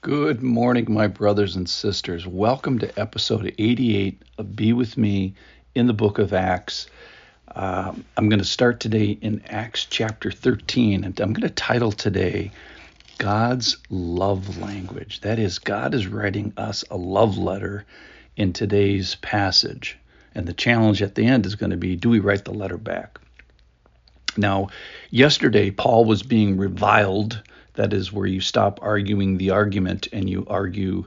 [0.00, 2.24] Good morning, my brothers and sisters.
[2.24, 5.34] Welcome to episode 88 of Be With Me
[5.74, 6.86] in the book of Acts.
[7.52, 11.90] Um, I'm going to start today in Acts chapter 13, and I'm going to title
[11.90, 12.52] today
[13.18, 15.22] God's Love Language.
[15.22, 17.84] That is, God is writing us a love letter
[18.36, 19.98] in today's passage.
[20.32, 22.78] And the challenge at the end is going to be do we write the letter
[22.78, 23.18] back?
[24.36, 24.68] Now,
[25.10, 27.42] yesterday, Paul was being reviled
[27.78, 31.06] that is where you stop arguing the argument and you argue,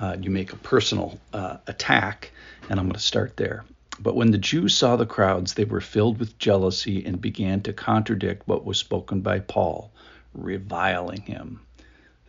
[0.00, 2.32] uh, you make a personal uh, attack.
[2.68, 3.64] And I'm going to start there.
[4.00, 7.72] But when the Jews saw the crowds, they were filled with jealousy and began to
[7.72, 9.92] contradict what was spoken by Paul,
[10.34, 11.60] reviling him.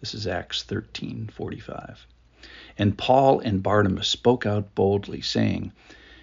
[0.00, 1.96] This is Acts 13:45.
[2.76, 5.72] And Paul and Barnabas spoke out boldly, saying,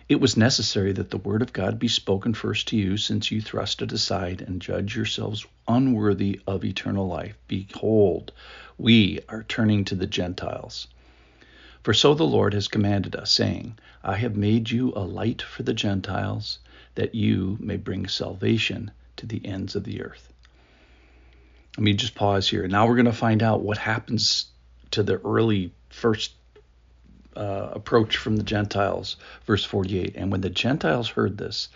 [0.07, 3.41] it was necessary that the word of God be spoken first to you, since you
[3.41, 7.35] thrust it aside and judge yourselves unworthy of eternal life.
[7.47, 8.31] Behold,
[8.77, 10.87] we are turning to the Gentiles.
[11.81, 15.63] For so the Lord has commanded us, saying, I have made you a light for
[15.63, 16.59] the Gentiles,
[16.93, 20.31] that you may bring salvation to the ends of the earth.
[21.77, 22.67] Let me just pause here.
[22.67, 24.45] Now we're going to find out what happens
[24.91, 26.33] to the early first
[27.35, 29.17] uh, approach from the Gentiles.
[29.45, 31.69] Verse 48 And when the Gentiles heard this,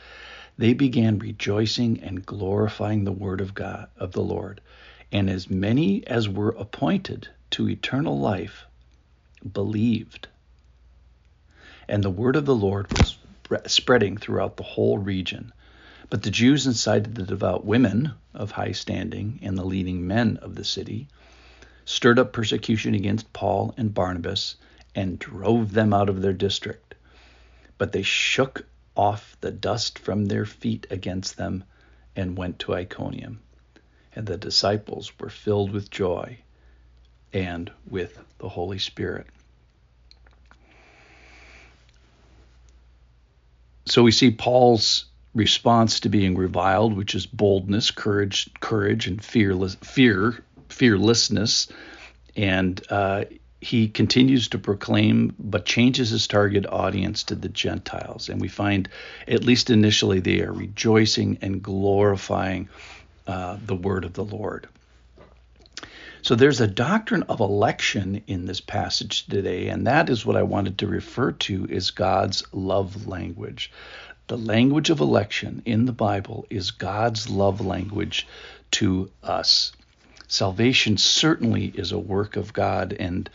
[0.57, 4.61] they began rejoicing and glorifying the word of God, of the Lord.
[5.11, 8.65] And as many as were appointed to eternal life
[9.53, 10.27] believed.
[11.87, 13.17] And the word of the Lord was
[13.65, 15.53] spreading throughout the whole region.
[16.09, 20.55] But the Jews incited the devout women of high standing and the leading men of
[20.55, 21.07] the city,
[21.85, 24.55] stirred up persecution against Paul and Barnabas,
[24.95, 26.95] and drove them out of their district.
[27.77, 31.63] But they shook off the dust from their feet against them
[32.15, 33.39] and went to Iconium.
[34.13, 36.39] And the disciples were filled with joy
[37.31, 39.27] and with the Holy Spirit.
[43.85, 49.75] So we see Paul's response to being reviled, which is boldness, courage, courage, and fearless,
[49.75, 51.67] fear, fearlessness,
[52.35, 53.25] and uh,
[53.61, 58.29] he continues to proclaim, but changes his target audience to the Gentiles.
[58.29, 58.87] And we find,
[59.27, 62.69] at least initially, they are rejoicing and glorifying
[63.27, 64.67] uh, the word of the Lord.
[66.21, 70.43] So there's a doctrine of election in this passage today, and that is what I
[70.43, 73.71] wanted to refer to as God's love language.
[74.27, 78.27] The language of election in the Bible is God's love language
[78.71, 79.71] to us.
[80.29, 83.29] Salvation certainly is a work of God, and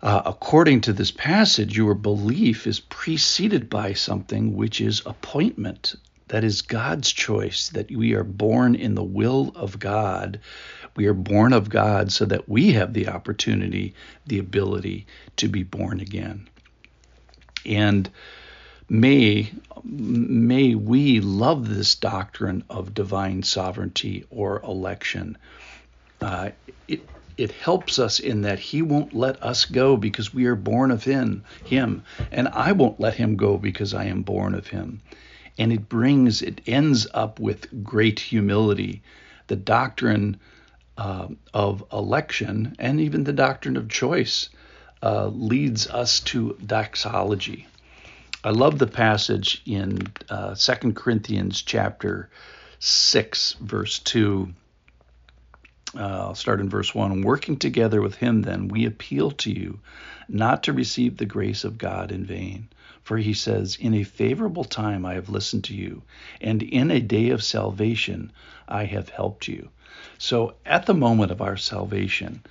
[0.00, 5.94] uh, according to this passage, your belief is preceded by something which is appointment.
[6.28, 10.40] That is God's choice, that we are born in the will of God.
[10.96, 13.94] We are born of God so that we have the opportunity,
[14.26, 16.48] the ability to be born again.
[17.66, 18.08] And
[18.88, 19.52] may
[19.84, 25.36] may we love this doctrine of divine sovereignty or election.
[26.20, 26.50] Uh,
[26.86, 27.00] it
[27.36, 31.04] it helps us in that he won't let us go because we are born of
[31.04, 35.00] him him and I won't let him go because I am born of him.
[35.58, 39.02] And it brings it ends up with great humility.
[39.48, 40.38] The doctrine
[40.96, 44.48] uh, of election and even the doctrine of choice
[45.02, 47.68] uh, leads us to doxology.
[48.44, 52.30] I love the passage in uh, 2 Corinthians chapter
[52.78, 54.48] 6, verse 2.
[55.96, 57.22] Uh, I'll start in verse 1.
[57.22, 59.80] Working together with him, then, we appeal to you
[60.28, 62.68] not to receive the grace of God in vain.
[63.02, 66.02] For he says, In a favorable time I have listened to you,
[66.40, 68.30] and in a day of salvation
[68.68, 69.68] I have helped you.
[70.18, 72.44] So at the moment of our salvation,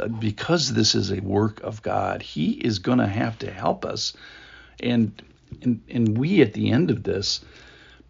[0.00, 3.84] uh, because this is a work of God, he is going to have to help
[3.84, 4.14] us
[4.80, 5.22] and,
[5.62, 7.40] and and we at the end of this,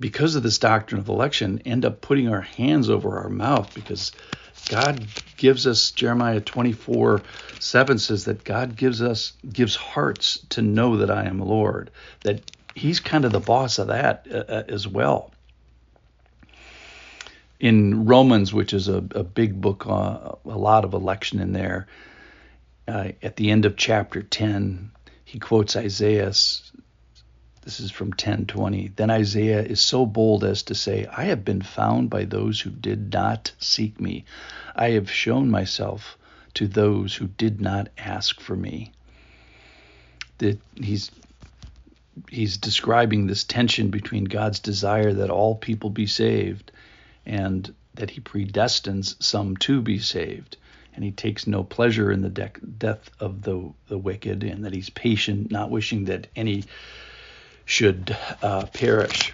[0.00, 4.12] because of this doctrine of election, end up putting our hands over our mouth because
[4.68, 5.06] God
[5.36, 7.22] gives us Jeremiah 24
[7.58, 11.90] 7 says that God gives us gives hearts to know that I am Lord.
[12.22, 15.32] That He's kind of the boss of that uh, uh as well.
[17.58, 21.88] In Romans, which is a, a big book, uh, a lot of election in there.
[22.86, 24.92] Uh, at the end of chapter 10,
[25.28, 26.32] he quotes Isaiah.
[27.62, 28.96] This is from 10:20.
[28.96, 32.70] Then Isaiah is so bold as to say, "I have been found by those who
[32.70, 34.24] did not seek me.
[34.74, 36.16] I have shown myself
[36.54, 38.92] to those who did not ask for me."
[40.38, 41.10] That he's
[42.30, 46.72] he's describing this tension between God's desire that all people be saved
[47.26, 50.56] and that he predestines some to be saved
[50.98, 54.74] and he takes no pleasure in the de- death of the, the wicked, and that
[54.74, 56.64] he's patient, not wishing that any
[57.64, 59.32] should uh, perish.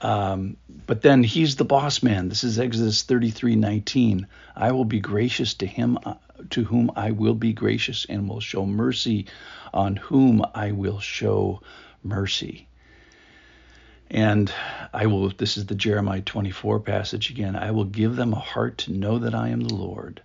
[0.00, 2.28] Um, but then he's the boss man.
[2.28, 4.26] This is Exodus 33:19.
[4.54, 6.14] I will be gracious to him uh,
[6.50, 9.26] to whom I will be gracious, and will show mercy
[9.74, 11.62] on whom I will show
[12.04, 12.68] mercy.
[14.10, 14.52] And
[14.92, 17.56] I will, this is the Jeremiah 24 passage again.
[17.56, 20.22] I will give them a heart to know that I am the Lord.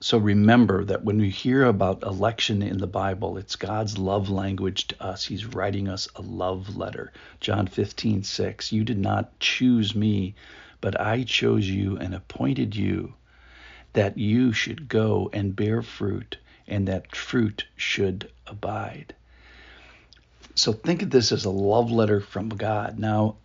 [0.00, 4.88] So remember that when we hear about election in the Bible, it's God's love language
[4.88, 5.24] to us.
[5.24, 7.12] He's writing us a love letter.
[7.40, 8.72] John 15, 6.
[8.72, 10.34] You did not choose me,
[10.82, 13.14] but I chose you and appointed you
[13.94, 16.36] that you should go and bear fruit,
[16.66, 19.14] and that fruit should abide.
[20.54, 22.98] So think of this as a love letter from God.
[22.98, 23.36] Now,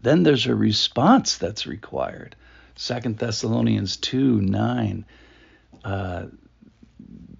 [0.00, 2.36] then there's a response that's required.
[2.74, 5.04] Second Thessalonians 2 9.
[5.84, 6.26] Uh,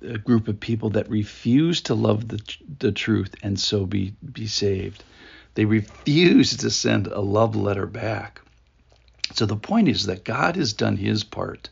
[0.04, 2.40] a group of people that refuse to love the,
[2.78, 5.04] the truth and so be, be saved.
[5.54, 8.40] They refuse to send a love letter back.
[9.34, 11.70] So the point is that God has done his part.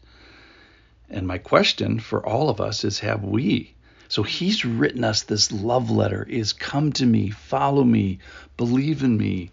[1.08, 3.74] And my question for all of us is have we?
[4.10, 8.18] So he's written us this love letter is come to me, follow me,
[8.56, 9.52] believe in me,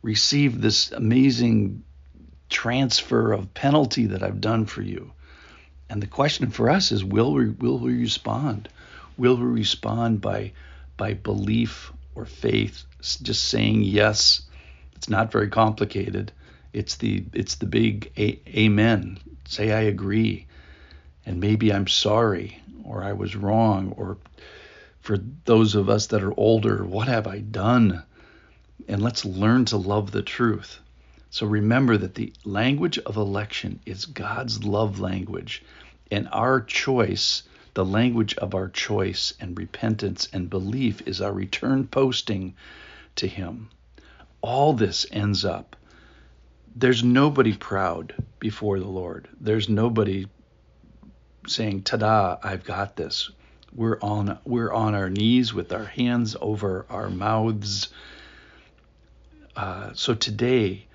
[0.00, 1.84] receive this amazing
[2.48, 5.12] transfer of penalty that I've done for you.
[5.90, 8.70] And the question for us is will we will we respond?
[9.18, 10.52] Will we respond by
[10.96, 14.40] by belief or faith, just saying yes?
[14.96, 16.32] It's not very complicated.
[16.72, 19.18] It's the it's the big a- amen.
[19.46, 20.46] Say I agree.
[21.30, 24.18] And maybe I'm sorry or I was wrong, or
[25.00, 28.02] for those of us that are older, what have I done?
[28.88, 30.80] And let's learn to love the truth.
[31.30, 35.62] So remember that the language of election is God's love language,
[36.10, 37.44] and our choice,
[37.74, 42.54] the language of our choice and repentance and belief, is our return posting
[43.14, 43.70] to Him.
[44.40, 45.76] All this ends up.
[46.74, 49.28] There's nobody proud before the Lord.
[49.40, 50.26] There's nobody
[51.46, 52.38] saying, "Ta-da!
[52.42, 53.30] I've got this."
[53.72, 57.88] We're on we're on our knees with our hands over our mouths.
[59.54, 60.86] Uh, so today,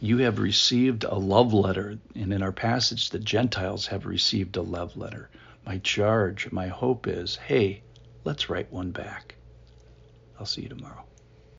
[0.00, 4.62] you have received a love letter, and in our passage, the Gentiles have received a
[4.62, 5.30] love letter.
[5.64, 7.82] My charge, my hope is, hey,
[8.24, 9.36] let's write one back.
[10.38, 11.04] I'll see you tomorrow.